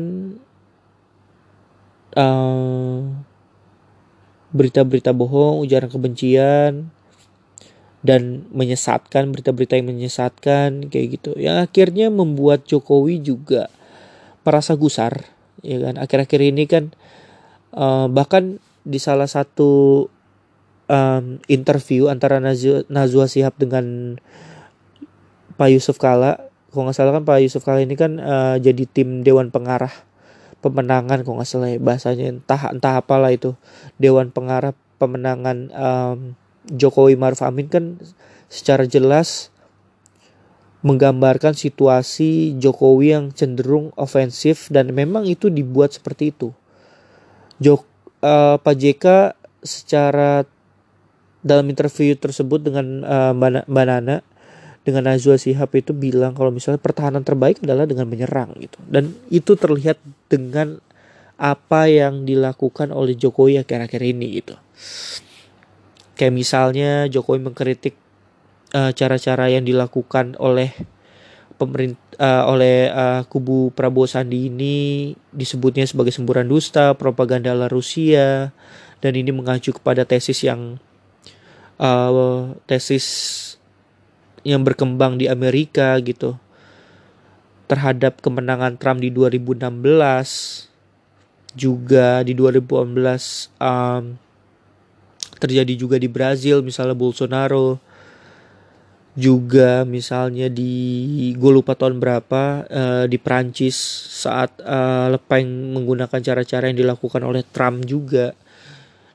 [2.16, 2.98] Eh,
[4.56, 6.88] berita-berita uh, bohong, ujaran kebencian,
[8.00, 11.36] dan menyesatkan berita-berita yang menyesatkan kayak gitu.
[11.36, 13.68] Yang akhirnya membuat Jokowi juga
[14.48, 15.28] merasa gusar,
[15.60, 16.00] ya kan.
[16.00, 16.96] Akhir-akhir ini kan
[17.76, 20.06] uh, bahkan di salah satu
[20.88, 24.16] um, interview antara Najwa, Najwa Sihab dengan
[25.60, 29.20] Pak Yusuf Kala, kalau nggak salah kan Pak Yusuf Kala ini kan uh, jadi tim
[29.20, 30.05] Dewan Pengarah
[30.66, 33.54] pemenangan kok nggak salah ya bahasanya entah entah apalah itu
[34.02, 36.18] dewan pengarah pemenangan um,
[36.66, 38.02] Jokowi Maruf Amin kan
[38.50, 39.54] secara jelas
[40.82, 46.54] menggambarkan situasi Jokowi yang cenderung ofensif dan memang itu dibuat seperti itu.
[47.62, 47.82] Jok
[48.22, 49.04] uh, Pak JK
[49.66, 50.46] secara
[51.42, 54.22] dalam interview tersebut dengan uh, Mbak Nana
[54.86, 58.78] dengan Najwa Sihab itu bilang kalau misalnya pertahanan terbaik adalah dengan menyerang gitu.
[58.86, 59.98] Dan itu terlihat
[60.30, 60.78] dengan
[61.34, 64.54] apa yang dilakukan oleh Jokowi akhir-akhir ini gitu.
[66.14, 67.98] Kayak misalnya Jokowi mengkritik
[68.70, 70.70] eh, cara-cara yang dilakukan oleh
[71.58, 78.52] pemerintah uh, oleh uh, kubu Prabowo Sandi ini disebutnya sebagai semburan dusta, propaganda ala Rusia
[79.00, 80.80] dan ini mengacu kepada tesis yang
[81.80, 83.06] uh, tesis
[84.46, 86.38] yang berkembang di Amerika gitu.
[87.66, 90.70] Terhadap kemenangan Trump di 2016
[91.58, 94.14] juga di 2018 um,
[95.40, 97.80] terjadi juga di Brazil misalnya Bolsonaro
[99.16, 103.74] juga misalnya di gue lupa tahun berapa uh, di Prancis
[104.12, 108.36] saat uh, Lepeng menggunakan cara-cara yang dilakukan oleh Trump juga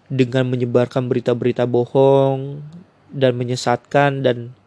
[0.10, 2.66] dengan menyebarkan berita-berita bohong
[3.14, 4.58] dan menyesatkan dan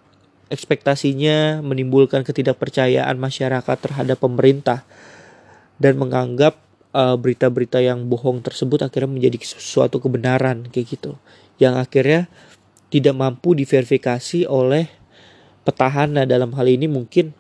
[0.53, 4.85] ekspektasinya menimbulkan ketidakpercayaan masyarakat terhadap pemerintah
[5.81, 6.61] dan menganggap
[6.95, 11.13] uh, berita-berita yang bohong tersebut akhirnya menjadi suatu kebenaran kayak gitu
[11.59, 12.31] yang akhirnya
[12.93, 14.87] tidak mampu diverifikasi oleh
[15.67, 17.35] petahana dalam hal ini mungkin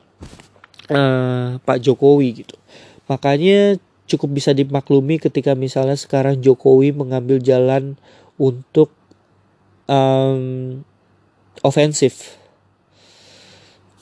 [0.90, 2.57] uh, Pak Jokowi gitu.
[3.07, 8.01] Makanya cukup bisa dimaklumi ketika misalnya sekarang Jokowi mengambil jalan
[8.40, 8.90] untuk
[9.87, 10.81] um,
[11.62, 12.40] ofensif.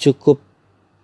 [0.02, 0.42] Cukup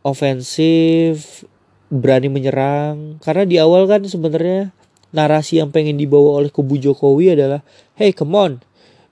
[0.02, 1.46] ofensif,
[1.86, 3.22] berani menyerang.
[3.22, 4.74] Karena di awal kan sebenarnya
[5.14, 7.64] narasi yang pengen dibawa oleh kubu Jokowi adalah
[7.96, 8.52] hey come on.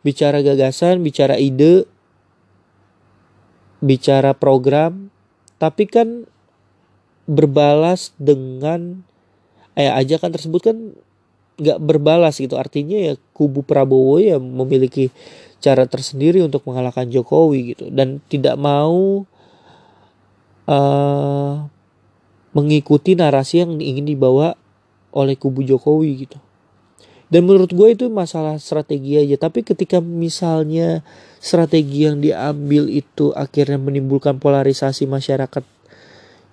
[0.04, 1.88] Bicara gagasan bicara ide
[3.78, 5.08] bicara program.
[5.56, 6.28] Tapi kan
[7.26, 9.02] berbalas dengan
[9.72, 10.76] eh ajakan tersebut kan
[11.56, 12.60] nggak berbalas gitu.
[12.60, 15.08] Artinya ya kubu Prabowo ya memiliki
[15.64, 17.88] cara tersendiri untuk mengalahkan Jokowi gitu.
[17.88, 19.24] Dan tidak mau
[20.66, 21.66] uh,
[22.52, 24.54] mengikuti narasi yang ingin dibawa
[25.14, 26.38] oleh kubu Jokowi gitu.
[27.26, 29.34] Dan menurut gue itu masalah strategi aja.
[29.34, 31.02] Tapi ketika misalnya
[31.42, 35.66] strategi yang diambil itu akhirnya menimbulkan polarisasi masyarakat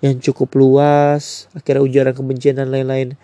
[0.03, 3.15] yang cukup luas akhirnya ujaran kebencian dan lain-lain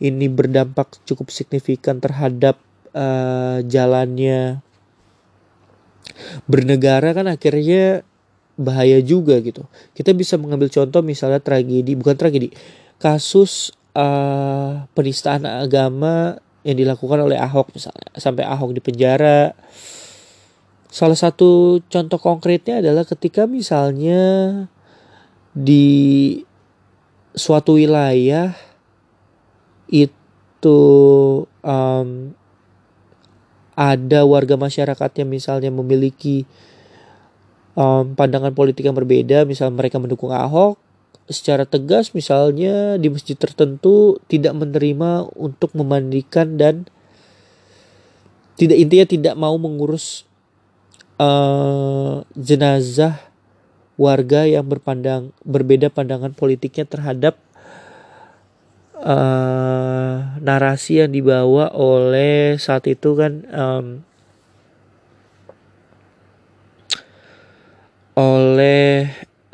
[0.00, 2.56] ini berdampak cukup signifikan terhadap
[2.96, 4.64] uh, jalannya
[6.48, 8.08] bernegara kan akhirnya
[8.56, 9.64] bahaya juga gitu.
[9.96, 12.52] Kita bisa mengambil contoh misalnya tragedi bukan tragedi
[13.00, 19.56] kasus uh, penistaan agama yang dilakukan oleh Ahok misalnya sampai Ahok di penjara.
[20.92, 24.20] Salah satu contoh konkretnya adalah ketika misalnya
[25.56, 26.36] di
[27.32, 28.52] suatu wilayah
[29.88, 30.80] itu
[31.64, 32.36] um,
[33.72, 36.44] ada warga masyarakat yang misalnya memiliki
[37.76, 40.80] um, pandangan politik yang berbeda, misal mereka mendukung Ahok,
[41.30, 46.86] secara tegas misalnya di masjid tertentu tidak menerima untuk memandikan dan
[48.58, 50.28] tidak intinya tidak mau mengurus
[51.16, 53.18] uh, jenazah
[53.96, 57.38] warga yang berpandang berbeda pandangan politiknya terhadap
[58.98, 63.86] uh, narasi yang dibawa oleh saat itu kan um,
[68.12, 69.08] oleh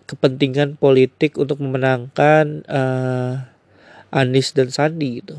[0.08, 3.44] kepentingan politik untuk memenangkan uh,
[4.08, 5.36] Anies dan Sandi gitu.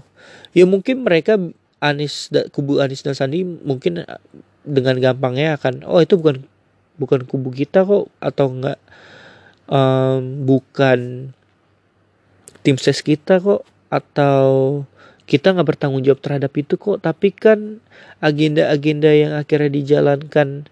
[0.53, 1.41] Ya mungkin mereka
[1.82, 4.21] Anies kubu Anies dan Sandi mungkin eh,
[4.62, 6.45] dengan gampangnya akan oh itu bukan
[7.01, 8.79] bukan kubu kita kok atau enggak
[9.71, 11.32] um, bukan
[12.62, 14.84] tim ses kita kok atau
[15.25, 17.79] kita nggak bertanggung jawab terhadap itu kok tapi kan
[18.19, 20.67] agenda-agenda yang akhirnya dijalankan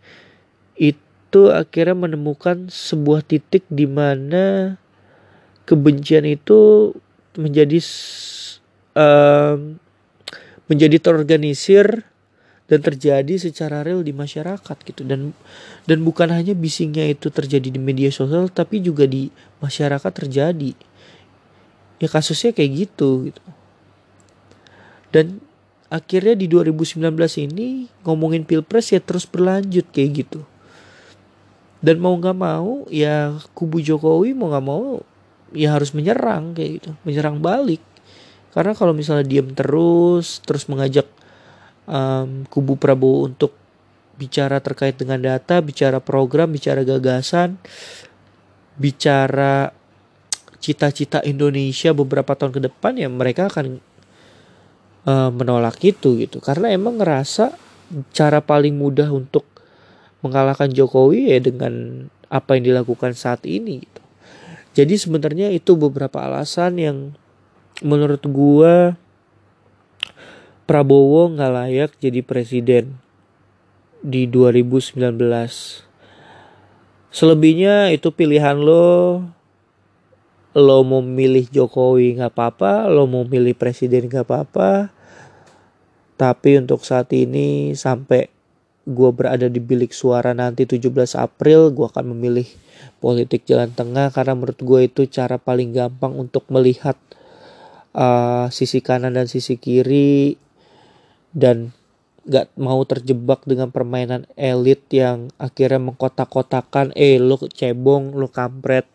[0.76, 4.80] itu itu akhirnya menemukan sebuah titik di mana
[5.68, 6.96] kebencian itu
[7.36, 7.84] menjadi
[8.96, 9.76] um,
[10.72, 12.08] menjadi terorganisir
[12.72, 15.04] dan terjadi secara real di masyarakat gitu.
[15.04, 15.36] Dan
[15.84, 19.28] dan bukan hanya bisingnya itu terjadi di media sosial tapi juga di
[19.60, 20.72] masyarakat terjadi.
[22.00, 23.44] Ya kasusnya kayak gitu gitu.
[25.12, 25.44] Dan
[25.92, 27.04] akhirnya di 2019
[27.52, 30.48] ini ngomongin pilpres ya terus berlanjut kayak gitu
[31.78, 35.02] dan mau nggak mau ya kubu Jokowi mau nggak mau
[35.54, 36.90] ya harus menyerang kayak gitu.
[37.06, 37.82] Menyerang balik.
[38.52, 41.06] Karena kalau misalnya diam terus terus mengajak
[41.86, 43.54] um, kubu Prabowo untuk
[44.18, 47.62] bicara terkait dengan data bicara program bicara gagasan
[48.74, 49.70] bicara
[50.58, 53.78] cita-cita Indonesia beberapa tahun ke depan ya mereka akan
[55.06, 56.42] uh, menolak itu gitu.
[56.42, 57.54] Karena emang ngerasa
[58.12, 59.57] cara paling mudah untuk
[60.28, 64.02] mengalahkan Jokowi ya dengan apa yang dilakukan saat ini gitu.
[64.78, 66.98] Jadi sebenarnya itu beberapa alasan yang
[67.82, 69.00] menurut gua
[70.68, 73.00] Prabowo nggak layak jadi presiden
[74.04, 75.00] di 2019.
[77.08, 79.24] Selebihnya itu pilihan lo.
[80.58, 84.92] Lo mau milih Jokowi nggak apa-apa, lo mau milih presiden nggak apa-apa.
[86.20, 88.37] Tapi untuk saat ini sampai
[88.88, 92.48] gue berada di bilik suara nanti 17 April gue akan memilih
[93.04, 96.96] politik jalan tengah karena menurut gue itu cara paling gampang untuk melihat
[97.92, 100.40] uh, sisi kanan dan sisi kiri
[101.36, 101.76] dan
[102.28, 108.88] gak mau terjebak dengan permainan elit yang akhirnya mengkotak-kotakan eh lo cebong lo kampret.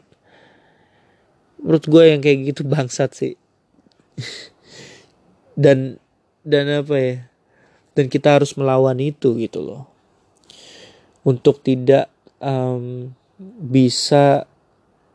[1.61, 3.35] Menurut gue yang kayak gitu bangsat sih.
[5.53, 6.01] Dan
[6.45, 7.32] dan apa ya
[7.93, 9.83] dan kita harus melawan itu gitu loh.
[11.23, 12.11] Untuk tidak
[12.43, 13.15] um,
[13.63, 14.51] bisa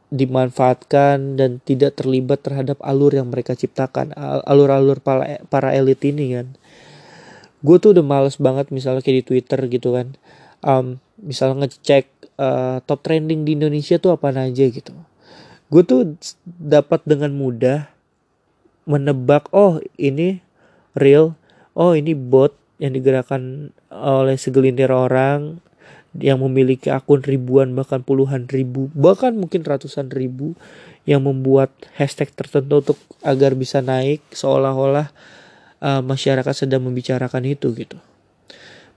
[0.07, 4.15] dimanfaatkan dan tidak terlibat terhadap alur yang mereka ciptakan.
[4.47, 6.47] Alur-alur para, para elit ini kan.
[7.59, 10.15] Gue tuh udah males banget misalnya kayak di Twitter gitu kan.
[10.63, 12.07] Um, misalnya ngecek
[12.39, 14.93] uh, top trending di Indonesia tuh apa aja gitu.
[15.67, 16.15] Gue tuh
[16.47, 17.91] dapat dengan mudah
[18.87, 20.39] menebak oh ini
[20.95, 21.35] real.
[21.75, 25.61] Oh ini bot yang digerakkan oleh segelintir orang
[26.17, 30.57] yang memiliki akun ribuan bahkan puluhan ribu bahkan mungkin ratusan ribu
[31.07, 35.13] yang membuat hashtag tertentu untuk agar bisa naik seolah-olah
[35.79, 37.97] uh, masyarakat sedang membicarakan itu gitu.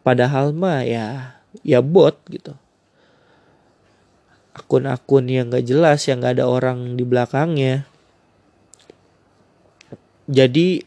[0.03, 2.57] Padahal mah ya ya bot gitu.
[4.57, 7.87] Akun-akun yang gak jelas yang gak ada orang di belakangnya.
[10.27, 10.83] Jadi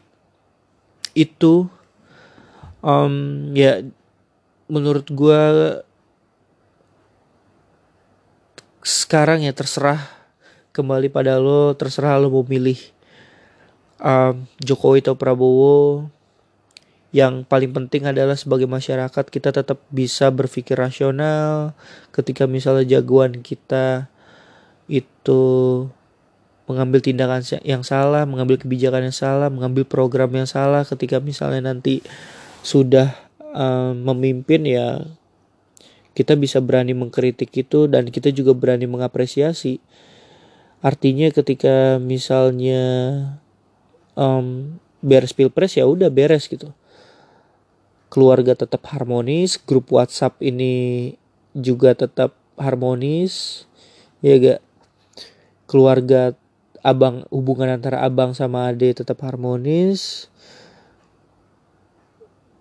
[1.16, 1.68] itu
[2.84, 3.14] um,
[3.56, 3.80] ya
[4.68, 5.42] menurut gue
[8.84, 10.04] sekarang ya terserah
[10.76, 12.76] kembali pada lo terserah lo mau milih
[14.04, 16.08] um, Jokowi atau Prabowo.
[17.14, 21.70] Yang paling penting adalah sebagai masyarakat kita tetap bisa berpikir rasional
[22.10, 24.10] ketika misalnya jagoan kita
[24.90, 25.42] itu
[26.66, 30.82] mengambil tindakan yang salah, mengambil kebijakan yang salah, mengambil program yang salah.
[30.82, 32.02] Ketika misalnya nanti
[32.64, 33.12] sudah
[33.52, 35.04] uh, memimpin ya
[36.16, 39.82] kita bisa berani mengkritik itu dan kita juga berani mengapresiasi.
[40.80, 42.82] Artinya ketika misalnya
[44.14, 46.70] um, beres pilpres ya udah beres gitu.
[48.08, 51.14] Keluarga tetap harmonis, grup WhatsApp ini
[51.50, 53.66] juga tetap harmonis,
[54.22, 54.62] ya gak.
[55.66, 56.38] Keluarga
[56.86, 60.30] abang hubungan antara abang sama ade tetap harmonis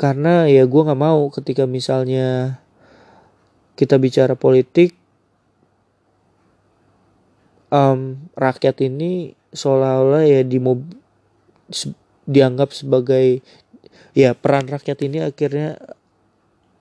[0.03, 2.59] karena ya gue nggak mau ketika misalnya
[3.79, 4.91] kita bicara politik
[7.71, 10.59] um, rakyat ini seolah-olah ya di
[12.27, 13.39] dianggap sebagai
[14.11, 15.79] ya peran rakyat ini akhirnya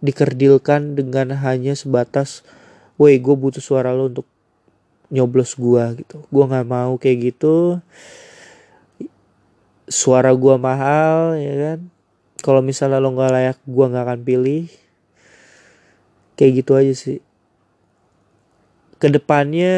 [0.02, 2.42] dikerdilkan dengan hanya sebatas
[2.98, 4.26] woi gue butuh suara lo untuk
[5.14, 6.26] nyoblos gue gitu.
[6.26, 7.78] Gue nggak mau kayak gitu.
[9.86, 11.91] Suara gue mahal ya kan
[12.42, 14.64] kalau misalnya lo nggak layak gue nggak akan pilih.
[16.34, 17.18] Kayak gitu aja sih.
[18.98, 19.74] Ke depannya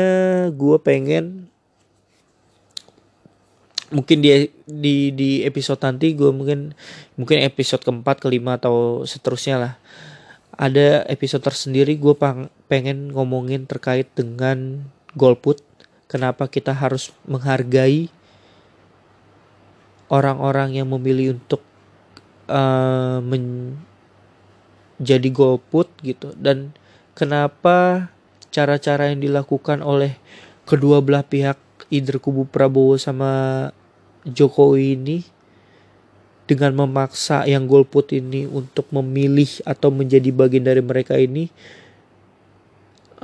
[0.48, 1.52] gue pengen
[3.92, 6.74] mungkin di di di episode nanti gue mungkin
[7.14, 9.74] mungkin episode keempat kelima atau seterusnya lah.
[10.56, 12.16] Ada episode tersendiri gue
[12.66, 15.60] pengen ngomongin terkait dengan golput.
[16.08, 18.08] Kenapa kita harus menghargai
[20.08, 21.60] orang-orang yang memilih untuk
[22.48, 23.78] uh, menjadi
[25.30, 26.32] golput gitu.
[26.36, 26.72] Dan
[27.16, 28.08] kenapa
[28.54, 30.16] cara-cara yang dilakukan oleh
[30.64, 31.58] kedua belah pihak
[31.92, 33.70] either kubu Prabowo sama
[34.24, 35.18] Jokowi ini
[36.44, 41.48] dengan memaksa yang golput ini untuk memilih atau menjadi bagian dari mereka ini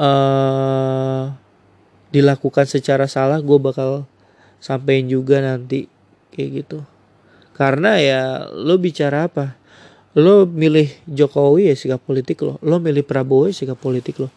[0.00, 1.28] uh,
[2.08, 4.08] dilakukan secara salah gue bakal
[4.56, 5.84] sampein juga nanti
[6.32, 6.80] kayak gitu
[7.60, 9.60] karena ya lo bicara apa?
[10.16, 12.56] Lo milih Jokowi ya sikap politik lo.
[12.64, 14.32] Lo milih Prabowo ya sikap politik lo.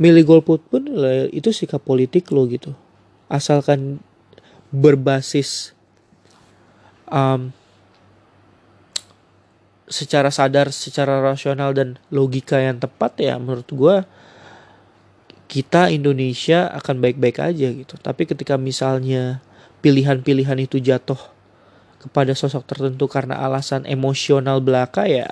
[0.00, 0.88] Milih golput pun
[1.28, 2.72] itu sikap politik lo gitu.
[3.28, 4.00] Asalkan
[4.72, 5.76] berbasis
[7.12, 7.52] um,
[9.84, 13.96] secara sadar, secara rasional dan logika yang tepat ya menurut gue
[15.52, 18.00] kita Indonesia akan baik-baik aja gitu.
[18.00, 19.44] Tapi ketika misalnya
[19.84, 21.39] pilihan-pilihan itu jatuh
[22.00, 25.28] kepada sosok tertentu karena alasan emosional belaka ya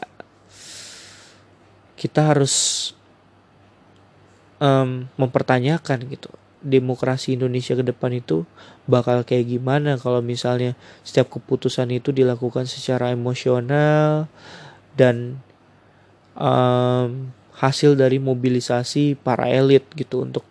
[1.96, 2.92] kita harus
[4.60, 8.42] um, mempertanyakan gitu demokrasi Indonesia ke depan itu
[8.84, 10.74] bakal kayak gimana kalau misalnya
[11.06, 14.26] setiap keputusan itu dilakukan secara emosional
[14.98, 15.38] dan
[16.34, 20.46] um, hasil dari mobilisasi para elit gitu untuk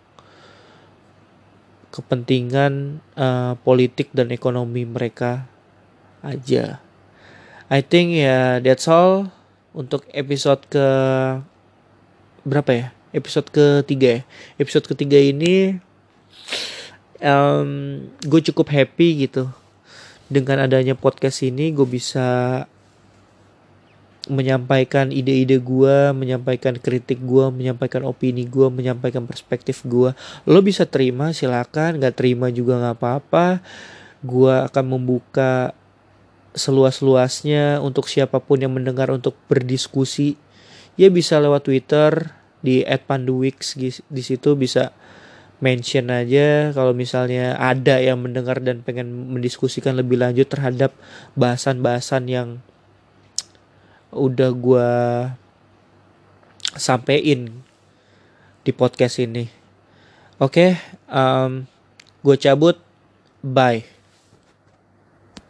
[1.92, 5.48] kepentingan uh, politik dan ekonomi mereka
[6.24, 6.82] aja.
[7.68, 9.28] I think ya yeah, that's all
[9.76, 10.86] untuk episode ke
[12.48, 12.86] berapa ya?
[13.12, 14.22] Episode ketiga ya.
[14.56, 15.78] Episode ketiga ini
[17.22, 19.50] um, gue cukup happy gitu
[20.28, 22.64] dengan adanya podcast ini gue bisa
[24.28, 30.12] menyampaikan ide-ide gue, menyampaikan kritik gue, menyampaikan opini gue, menyampaikan perspektif gue.
[30.44, 33.64] Lo bisa terima silakan, nggak terima juga nggak apa-apa.
[34.20, 35.72] Gue akan membuka
[36.56, 40.40] seluas-luasnya untuk siapa pun yang mendengar untuk berdiskusi.
[40.98, 44.90] Ya bisa lewat Twitter di @panduwix di situ bisa
[45.58, 50.94] mention aja kalau misalnya ada yang mendengar dan pengen mendiskusikan lebih lanjut terhadap
[51.34, 52.48] bahasan-bahasan yang
[54.14, 54.90] udah gue
[56.78, 57.62] sampein
[58.62, 59.50] di podcast ini.
[60.38, 61.66] Oke, okay, um,
[62.22, 62.78] gue cabut.
[63.42, 63.97] Bye.